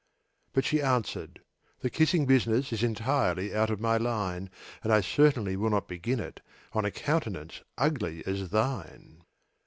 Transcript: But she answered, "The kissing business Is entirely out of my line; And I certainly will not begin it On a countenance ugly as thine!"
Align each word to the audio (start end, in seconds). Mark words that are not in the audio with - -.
But 0.53 0.65
she 0.65 0.81
answered, 0.81 1.41
"The 1.81 1.91
kissing 1.91 2.25
business 2.25 2.73
Is 2.73 2.81
entirely 2.81 3.53
out 3.53 3.69
of 3.69 3.79
my 3.79 3.97
line; 3.97 4.49
And 4.83 4.91
I 4.91 4.99
certainly 5.01 5.55
will 5.55 5.69
not 5.69 5.87
begin 5.87 6.19
it 6.19 6.39
On 6.73 6.85
a 6.85 6.89
countenance 6.89 7.61
ugly 7.77 8.25
as 8.25 8.49
thine!" 8.49 9.21